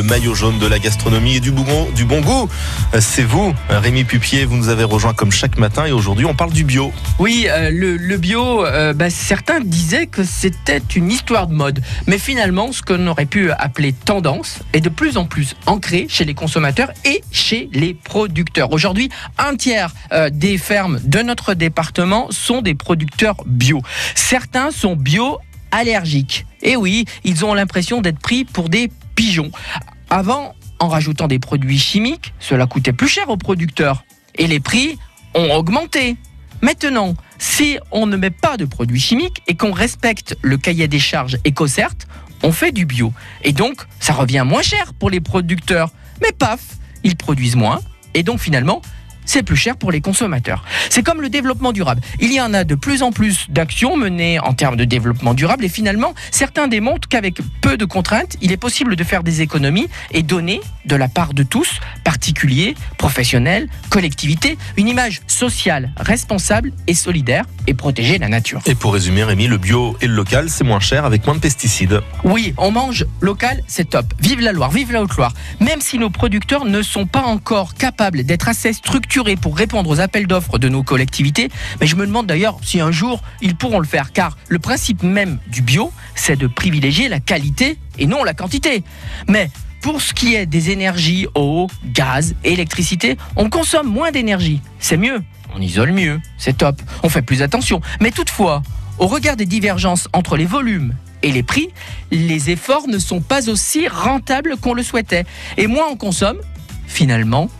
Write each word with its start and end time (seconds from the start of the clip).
le 0.00 0.06
maillot 0.06 0.34
jaune 0.34 0.58
de 0.58 0.66
la 0.66 0.78
gastronomie 0.78 1.36
et 1.36 1.40
du 1.40 1.50
bon, 1.50 1.90
du 1.94 2.06
bon 2.06 2.22
goût. 2.22 2.48
C'est 3.00 3.22
vous, 3.22 3.52
Rémi 3.68 4.04
Pupier, 4.04 4.46
vous 4.46 4.56
nous 4.56 4.70
avez 4.70 4.84
rejoint 4.84 5.12
comme 5.12 5.30
chaque 5.30 5.58
matin 5.58 5.84
et 5.84 5.92
aujourd'hui 5.92 6.24
on 6.24 6.34
parle 6.34 6.52
du 6.52 6.64
bio. 6.64 6.90
Oui, 7.18 7.46
euh, 7.50 7.70
le, 7.70 8.16
bio, 8.16 8.64
euh, 8.64 8.94
bah, 8.94 9.10
certains 9.10 9.60
disaient 9.60 10.06
que 10.06 10.24
c'était 10.24 10.80
une 10.96 11.10
histoire 11.10 11.48
de 11.48 11.52
mode. 11.52 11.82
Mais 12.06 12.16
finalement, 12.16 12.72
ce 12.72 12.80
qu'on 12.80 13.06
aurait 13.08 13.26
pu 13.26 13.50
appeler 13.50 13.92
tendance 13.92 14.60
est 14.72 14.80
de 14.80 14.88
plus 14.88 15.18
en 15.18 15.26
plus 15.26 15.54
ancré 15.66 16.06
chez 16.08 16.24
les 16.24 16.34
consommateurs 16.34 16.92
et 17.04 17.22
chez 17.30 17.68
les 17.74 17.92
producteurs. 17.92 18.72
Aujourd'hui, 18.72 19.10
un 19.36 19.54
tiers 19.54 19.92
euh, 20.12 20.30
des 20.32 20.56
fermes 20.56 20.98
de 21.04 21.18
notre 21.18 21.52
département 21.52 22.28
sont 22.30 22.62
des 22.62 22.74
producteurs 22.74 23.36
bio. 23.44 23.82
Certains 24.14 24.70
sont 24.70 24.96
bio 24.96 25.36
allergiques. 25.72 26.46
Et 26.62 26.76
oui, 26.76 27.04
ils 27.24 27.44
ont 27.44 27.52
l'impression 27.52 28.00
d'être 28.00 28.18
pris 28.18 28.44
pour 28.46 28.70
des 28.70 28.90
pigeons. 29.14 29.50
Avant, 30.10 30.56
en 30.80 30.88
rajoutant 30.88 31.28
des 31.28 31.38
produits 31.38 31.78
chimiques, 31.78 32.34
cela 32.40 32.66
coûtait 32.66 32.92
plus 32.92 33.06
cher 33.06 33.28
aux 33.28 33.36
producteurs. 33.36 34.04
Et 34.34 34.48
les 34.48 34.58
prix 34.58 34.98
ont 35.34 35.54
augmenté. 35.54 36.16
Maintenant, 36.62 37.14
si 37.38 37.78
on 37.92 38.06
ne 38.06 38.16
met 38.16 38.30
pas 38.30 38.56
de 38.56 38.64
produits 38.64 39.00
chimiques 39.00 39.40
et 39.46 39.54
qu'on 39.54 39.70
respecte 39.70 40.36
le 40.42 40.58
cahier 40.58 40.88
des 40.88 40.98
charges 40.98 41.38
EcoCert, 41.46 41.94
on 42.42 42.50
fait 42.50 42.72
du 42.72 42.86
bio. 42.86 43.12
Et 43.44 43.52
donc, 43.52 43.86
ça 44.00 44.12
revient 44.12 44.42
moins 44.44 44.62
cher 44.62 44.94
pour 44.94 45.10
les 45.10 45.20
producteurs. 45.20 45.90
Mais 46.22 46.32
paf, 46.32 46.60
ils 47.04 47.16
produisent 47.16 47.56
moins. 47.56 47.80
Et 48.14 48.24
donc, 48.24 48.40
finalement, 48.40 48.82
c'est 49.24 49.42
plus 49.42 49.56
cher 49.56 49.76
pour 49.76 49.92
les 49.92 50.00
consommateurs. 50.00 50.64
C'est 50.88 51.02
comme 51.02 51.20
le 51.20 51.28
développement 51.28 51.72
durable. 51.72 52.00
Il 52.20 52.32
y 52.32 52.40
en 52.40 52.54
a 52.54 52.64
de 52.64 52.74
plus 52.74 53.02
en 53.02 53.12
plus 53.12 53.46
d'actions 53.48 53.96
menées 53.96 54.38
en 54.40 54.54
termes 54.54 54.76
de 54.76 54.84
développement 54.84 55.34
durable 55.34 55.64
et 55.64 55.68
finalement, 55.68 56.14
certains 56.30 56.68
démontrent 56.68 57.08
qu'avec 57.08 57.38
peu 57.60 57.76
de 57.76 57.84
contraintes, 57.84 58.36
il 58.40 58.52
est 58.52 58.56
possible 58.56 58.96
de 58.96 59.04
faire 59.04 59.22
des 59.22 59.40
économies 59.42 59.88
et 60.10 60.22
donner 60.22 60.60
de 60.86 60.96
la 60.96 61.08
part 61.08 61.34
de 61.34 61.42
tous, 61.42 61.80
particuliers, 62.04 62.74
professionnels, 62.98 63.68
collectivités, 63.90 64.58
une 64.76 64.88
image 64.88 65.20
sociale, 65.26 65.92
responsable 65.96 66.72
et 66.86 66.94
solidaire 66.94 67.44
et 67.66 67.74
protéger 67.74 68.18
la 68.18 68.28
nature. 68.28 68.60
Et 68.66 68.74
pour 68.74 68.94
résumer, 68.94 69.22
Rémi, 69.22 69.46
le 69.46 69.58
bio 69.58 69.96
et 70.00 70.06
le 70.06 70.14
local, 70.14 70.48
c'est 70.48 70.64
moins 70.64 70.80
cher 70.80 71.04
avec 71.04 71.26
moins 71.26 71.34
de 71.34 71.40
pesticides. 71.40 72.00
Oui, 72.24 72.54
on 72.56 72.70
mange 72.70 73.06
local, 73.20 73.62
c'est 73.66 73.90
top. 73.90 74.06
Vive 74.20 74.40
la 74.40 74.52
Loire, 74.52 74.70
vive 74.70 74.92
la 74.92 75.02
Haute-Loire. 75.02 75.32
Même 75.60 75.80
si 75.80 75.98
nos 75.98 76.10
producteurs 76.10 76.64
ne 76.64 76.82
sont 76.82 77.06
pas 77.06 77.22
encore 77.22 77.74
capables 77.74 78.24
d'être 78.24 78.48
assez 78.48 78.72
structurés 78.72 79.09
pour 79.40 79.56
répondre 79.56 79.90
aux 79.90 80.00
appels 80.00 80.26
d'offres 80.26 80.58
de 80.58 80.68
nos 80.68 80.84
collectivités, 80.84 81.48
mais 81.80 81.86
je 81.86 81.96
me 81.96 82.06
demande 82.06 82.26
d'ailleurs 82.26 82.58
si 82.62 82.80
un 82.80 82.92
jour 82.92 83.22
ils 83.40 83.56
pourront 83.56 83.80
le 83.80 83.86
faire, 83.86 84.12
car 84.12 84.38
le 84.48 84.58
principe 84.58 85.02
même 85.02 85.38
du 85.48 85.62
bio, 85.62 85.92
c'est 86.14 86.36
de 86.36 86.46
privilégier 86.46 87.08
la 87.08 87.18
qualité 87.18 87.76
et 87.98 88.06
non 88.06 88.22
la 88.22 88.34
quantité. 88.34 88.84
Mais 89.28 89.50
pour 89.82 90.00
ce 90.00 90.14
qui 90.14 90.34
est 90.34 90.46
des 90.46 90.70
énergies, 90.70 91.26
eau, 91.34 91.66
gaz, 91.92 92.34
électricité, 92.44 93.16
on 93.34 93.50
consomme 93.50 93.88
moins 93.88 94.12
d'énergie. 94.12 94.60
C'est 94.78 94.96
mieux, 94.96 95.22
on 95.54 95.60
isole 95.60 95.92
mieux, 95.92 96.20
c'est 96.38 96.58
top, 96.58 96.80
on 97.02 97.08
fait 97.08 97.22
plus 97.22 97.42
attention. 97.42 97.80
Mais 98.00 98.12
toutefois, 98.12 98.62
au 98.98 99.08
regard 99.08 99.36
des 99.36 99.46
divergences 99.46 100.08
entre 100.12 100.36
les 100.36 100.44
volumes 100.44 100.94
et 101.22 101.32
les 101.32 101.42
prix, 101.42 101.68
les 102.12 102.50
efforts 102.50 102.86
ne 102.86 102.98
sont 102.98 103.20
pas 103.20 103.48
aussi 103.50 103.88
rentables 103.88 104.56
qu'on 104.56 104.74
le 104.74 104.84
souhaitait. 104.84 105.24
Et 105.56 105.66
moins 105.66 105.88
on 105.90 105.96
consomme, 105.96 106.38
finalement, 106.86 107.50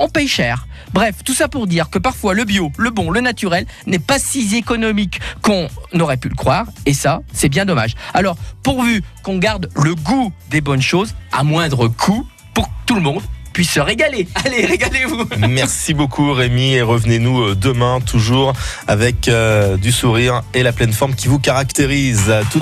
on 0.00 0.08
paye 0.08 0.26
cher. 0.26 0.66
Bref, 0.92 1.16
tout 1.24 1.34
ça 1.34 1.46
pour 1.46 1.68
dire 1.68 1.90
que 1.90 1.98
parfois 1.98 2.34
le 2.34 2.44
bio, 2.44 2.72
le 2.76 2.90
bon, 2.90 3.10
le 3.10 3.20
naturel 3.20 3.66
n'est 3.86 4.00
pas 4.00 4.18
si 4.18 4.56
économique 4.56 5.20
qu'on 5.42 5.68
aurait 6.00 6.16
pu 6.16 6.28
le 6.28 6.34
croire, 6.34 6.66
et 6.86 6.94
ça, 6.94 7.20
c'est 7.32 7.48
bien 7.48 7.64
dommage. 7.64 7.94
Alors, 8.14 8.36
pourvu 8.64 9.02
qu'on 9.22 9.38
garde 9.38 9.68
le 9.76 9.94
goût 9.94 10.32
des 10.50 10.60
bonnes 10.60 10.82
choses 10.82 11.14
à 11.30 11.44
moindre 11.44 11.86
coût 11.86 12.26
pour 12.54 12.66
que 12.66 12.72
tout 12.86 12.94
le 12.94 13.02
monde 13.02 13.22
puisse 13.52 13.70
se 13.70 13.80
régaler. 13.80 14.28
Allez, 14.44 14.64
régalez-vous. 14.64 15.24
Merci 15.48 15.94
beaucoup 15.94 16.32
Rémi 16.32 16.74
et 16.74 16.82
revenez-nous 16.82 17.40
euh, 17.42 17.54
demain 17.54 18.00
toujours 18.00 18.52
avec 18.86 19.28
euh, 19.28 19.76
du 19.76 19.92
sourire 19.92 20.42
et 20.54 20.62
la 20.62 20.72
pleine 20.72 20.92
forme 20.92 21.14
qui 21.14 21.28
vous 21.28 21.38
caractérise. 21.38 22.32